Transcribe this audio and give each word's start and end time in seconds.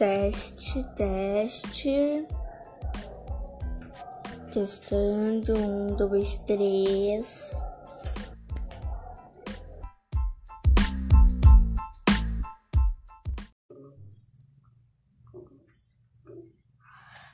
Teste, 0.00 0.82
teste. 0.96 2.26
Testando. 4.50 5.54
Um, 5.54 5.94
dois, 5.94 6.38
três. 6.46 7.62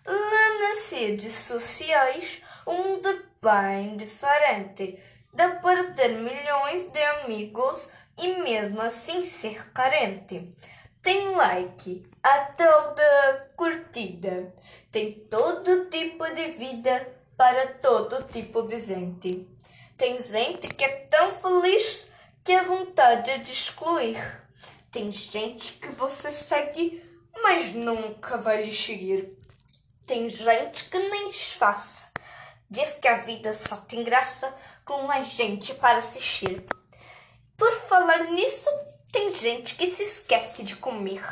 Nas 0.05 0.91
redes 0.91 1.35
sociais, 1.35 2.43
mundo 2.67 3.09
é 3.09 3.23
bem 3.41 3.97
diferente. 3.97 4.99
Dá 5.33 5.51
para 5.55 5.93
ter 5.93 6.19
milhões 6.19 6.91
de 6.91 7.01
amigos 7.01 7.89
e 8.19 8.43
mesmo 8.43 8.81
assim 8.81 9.23
ser 9.23 9.71
carente. 9.71 10.53
Tem 11.07 11.29
like, 11.37 12.05
a 12.21 12.39
tal 12.57 12.93
da 12.97 13.47
curtida. 13.55 14.53
Tem 14.91 15.13
todo 15.31 15.85
tipo 15.85 16.29
de 16.35 16.49
vida 16.49 17.15
para 17.37 17.75
todo 17.75 18.25
tipo 18.25 18.63
de 18.63 18.77
gente. 18.81 19.49
Tem 19.97 20.19
gente 20.19 20.67
que 20.67 20.85
é 20.85 21.07
tão 21.09 21.31
feliz 21.31 22.11
que 22.43 22.51
é 22.51 22.65
vontade 22.65 23.39
de 23.39 23.53
excluir. 23.53 24.19
Tem 24.91 25.13
gente 25.13 25.75
que 25.75 25.91
você 25.91 26.33
segue, 26.33 27.01
mas 27.41 27.73
nunca 27.73 28.37
vai 28.39 28.65
lhe 28.65 28.73
seguir. 28.73 29.39
Tem 30.09 30.29
gente 30.29 30.87
que 30.87 30.99
nem 30.99 31.29
disfarça. 31.29 32.11
Diz 32.69 32.95
que 32.95 33.07
a 33.07 33.19
vida 33.19 33.55
só 33.55 33.77
tem 33.77 34.03
graça 34.03 34.53
com 34.85 35.03
mais 35.03 35.29
gente 35.29 35.73
para 35.75 35.99
assistir. 35.99 36.67
Por 37.57 37.73
falar 37.73 38.25
nisso, 38.33 38.69
tem 39.17 39.31
gente 39.31 39.77
que 39.77 39.87
se 39.87 40.03
esquece 40.03 40.63
de 40.63 40.77
comer, 40.77 41.25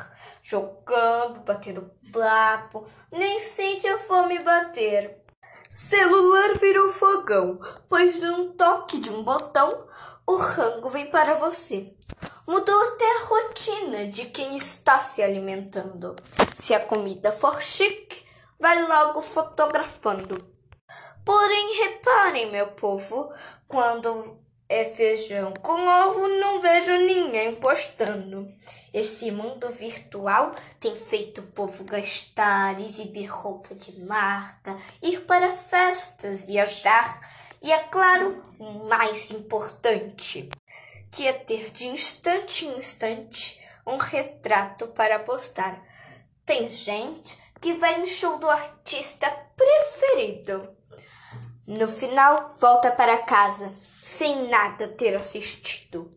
jogando, 0.43 1.41
batendo 1.41 1.91
papo, 2.11 2.87
nem 3.13 3.39
sente 3.39 3.87
a 3.87 3.99
fome 3.99 4.43
bater. 4.43 5.23
Celular 5.69 6.57
virou 6.59 6.89
fogão, 6.89 7.61
pois 7.87 8.19
num 8.19 8.53
toque 8.53 8.97
de 8.99 9.11
um 9.11 9.23
botão, 9.23 9.87
o 10.27 10.37
rango 10.37 10.89
vem 10.89 11.11
para 11.11 11.35
você. 11.35 11.95
Mudou 12.49 12.83
até 12.89 13.05
a 13.05 13.25
rotina 13.27 14.07
de 14.07 14.25
quem 14.31 14.57
está 14.57 15.03
se 15.03 15.23
alimentando. 15.23 16.17
Se 16.57 16.73
a 16.73 16.81
comida 16.81 17.33
for 17.33 17.61
chique, 17.61 18.25
vai 18.59 18.83
logo 18.83 19.21
fotografando. 19.21 20.43
Porém, 21.23 21.83
reparem, 21.83 22.51
meu 22.51 22.69
povo, 22.69 23.31
quando 23.69 24.43
é 24.69 24.85
feijão 24.85 25.53
com 25.63 25.73
ovo, 25.73 26.27
não 26.27 26.54
vejo 26.85 27.07
ninguém 27.07 27.55
postando. 27.55 28.53
Esse 28.93 29.31
mundo 29.31 29.71
virtual 29.71 30.55
tem 30.79 30.95
feito 30.95 31.41
o 31.41 31.47
povo 31.47 31.85
gastar, 31.85 32.79
exibir 32.81 33.27
roupa 33.27 33.75
de 33.75 34.01
marca, 34.01 34.77
ir 35.03 35.23
para 35.23 35.51
festas, 35.51 36.45
viajar 36.45 37.21
e, 37.63 37.73
é 37.73 37.79
claro, 37.85 38.43
o 38.59 38.87
mais 38.87 39.31
importante, 39.31 40.51
que 41.11 41.27
é 41.27 41.33
ter 41.33 41.71
de 41.71 41.87
instante 41.87 42.67
em 42.67 42.77
instante 42.77 43.61
um 43.87 43.97
retrato 43.97 44.89
para 44.89 45.19
postar. 45.19 45.83
Tem 46.45 46.69
gente 46.69 47.39
que 47.61 47.73
vai 47.75 47.99
no 47.99 48.07
show 48.07 48.39
do 48.39 48.49
artista 48.49 49.31
preferido. 49.57 50.77
No 51.67 51.89
final, 51.89 52.55
volta 52.61 52.91
para 52.91 53.23
casa 53.23 53.73
sem 54.03 54.49
nada 54.49 54.87
ter 54.87 55.17
assistido, 55.17 56.11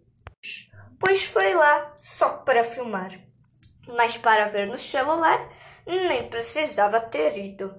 pois 0.99 1.25
foi 1.25 1.53
lá 1.53 1.93
só 1.97 2.29
para 2.37 2.63
filmar. 2.63 3.11
Mas 3.87 4.17
para 4.17 4.47
ver 4.47 4.67
no 4.67 4.77
celular, 4.77 5.49
nem 5.85 6.29
precisava 6.29 6.99
ter 6.99 7.37
ido. 7.37 7.73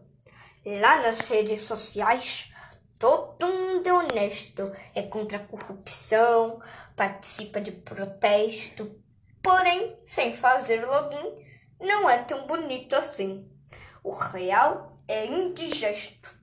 Lá 0.65 1.03
nas 1.03 1.21
redes 1.29 1.61
sociais, 1.63 2.53
todo 2.99 3.47
mundo 3.47 3.87
é 3.87 3.93
honesto, 3.93 4.73
é 4.95 5.03
contra 5.03 5.39
a 5.39 5.47
corrupção, 5.47 6.61
participa 6.97 7.61
de 7.61 7.73
protesto, 7.73 9.01
porém, 9.43 9.99
sem 10.07 10.33
fazer 10.33 10.85
login, 10.87 11.35
não 11.81 12.09
é 12.09 12.19
tão 12.19 12.47
bonito 12.47 12.95
assim. 12.95 13.51
O 14.03 14.11
real 14.11 14.99
é 15.07 15.27
indigesto 15.27 16.39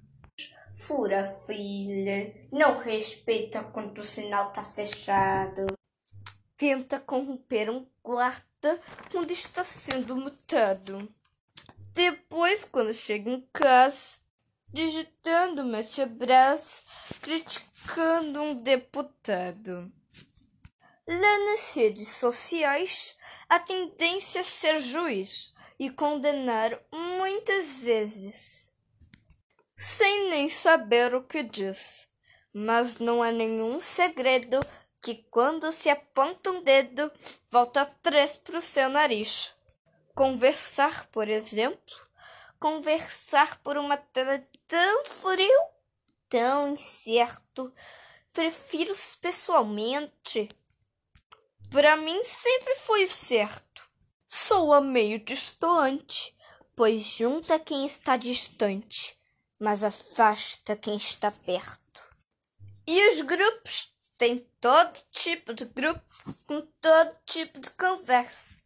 fura 0.76 1.26
filha, 1.48 2.34
não 2.52 2.78
respeita 2.78 3.64
quando 3.64 4.00
o 4.00 4.04
sinal 4.04 4.52
tá 4.52 4.62
fechado, 4.62 5.66
tenta 6.58 7.00
corromper 7.00 7.70
um 7.70 7.86
guarda 8.04 8.82
quando 9.12 9.32
está 9.32 9.64
sendo 9.64 10.16
mutado. 10.16 11.14
Depois, 11.94 12.66
quando 12.66 12.94
chega 12.94 13.30
em 13.30 13.42
casa, 13.54 14.20
digitando 14.72 15.64
mete 15.64 16.02
abraço, 16.02 16.84
criticando 17.22 18.42
um 18.42 18.56
deputado. 18.56 19.92
Lá 21.08 21.52
nas 21.52 21.74
redes 21.76 22.10
sociais, 22.10 23.16
a 23.48 23.60
tendência 23.60 24.40
é 24.40 24.44
ser 24.44 24.82
juiz 24.82 25.54
e 25.80 25.90
condenar 25.90 26.80
muitas 26.92 27.68
vezes 27.76 28.66
sem 29.78 30.30
nem 30.30 30.50
saber 30.50 31.14
o 31.14 31.24
que 31.24 31.44
diz. 31.44 32.08
Mas 32.54 33.00
não 33.00 33.24
é 33.24 33.32
nenhum 33.32 33.82
segredo 33.82 34.60
que 35.06 35.24
quando 35.30 35.72
se 35.72 35.88
aponta 35.88 36.50
um 36.50 36.64
dedo, 36.64 37.12
volta 37.52 37.86
três 38.02 38.38
para 38.38 38.58
o 38.58 38.62
seu 38.62 38.90
nariz. 38.90 39.54
Conversar, 40.16 41.06
por 41.12 41.28
exemplo, 41.28 41.96
conversar 42.60 43.62
por 43.62 43.78
uma 43.78 43.98
tela 43.98 44.44
tão 44.68 45.06
frio, 45.06 45.62
tão 46.28 46.70
incerto. 46.70 47.72
Prefiro 48.34 48.96
pessoalmente. 49.22 50.50
Para 51.70 51.96
mim 51.96 52.24
sempre 52.24 52.74
foi 52.74 53.06
certo. 53.06 53.88
Sou 54.26 54.74
a 54.74 54.82
meio 54.82 55.20
distante, 55.20 56.36
pois 56.76 57.04
junta 57.04 57.60
quem 57.60 57.86
está 57.86 58.18
distante 58.18 59.16
mas 59.60 59.84
afasta 59.84 60.76
quem 60.76 60.98
está 60.98 61.32
perto. 61.32 62.02
E 62.86 63.10
os 63.10 63.22
grupos 63.22 63.95
têm 64.18 64.48
todo 64.60 65.00
tipo 65.12 65.54
de 65.54 65.66
grupo 65.66 66.02
com 66.48 66.62
todo 66.82 67.16
tipo 67.26 67.60
de 67.60 67.70
conversa, 67.72 68.60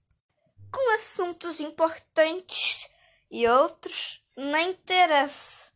com 0.71 0.93
assuntos 0.93 1.59
importantes 1.59 2.87
e 3.31 3.47
outros 3.47 4.23
nem 4.35 4.71
interessa. 4.71 5.71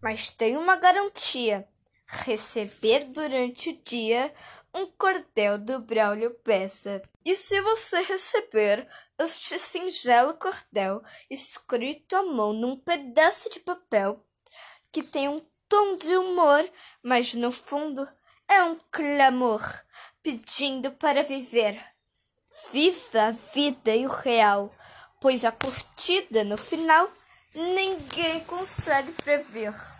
Mas 0.00 0.30
tem 0.30 0.56
uma 0.56 0.76
garantia: 0.76 1.68
receber 2.06 3.04
durante 3.06 3.70
o 3.70 3.82
dia 3.82 4.32
um 4.74 4.86
cordel 4.86 5.56
do 5.56 5.78
Braulio 5.78 6.34
Peça. 6.42 7.00
E 7.24 7.36
se 7.36 7.60
você 7.60 8.02
receber 8.02 8.88
este 9.18 9.58
singelo 9.58 10.34
cordel 10.34 11.00
escrito 11.30 12.16
à 12.16 12.22
mão 12.24 12.52
num 12.52 12.76
pedaço 12.76 13.48
de 13.50 13.60
papel 13.60 14.24
que 14.90 15.02
tem 15.02 15.28
um 15.28 15.40
tom 15.68 15.96
de 15.96 16.16
humor, 16.16 16.68
mas 17.02 17.34
no 17.34 17.52
fundo 17.52 18.06
é 18.48 18.62
um 18.62 18.78
clamor 18.90 19.62
pedindo 20.22 20.92
para 20.92 21.22
viver. 21.22 21.80
Viva 22.72 23.28
a 23.28 23.30
vida 23.30 23.94
e 23.94 24.06
o 24.06 24.10
real, 24.10 24.72
pois 25.20 25.44
a 25.44 25.52
curtida 25.52 26.44
no 26.44 26.56
final 26.56 27.10
ninguém 27.54 28.40
consegue 28.40 29.12
prever. 29.12 29.93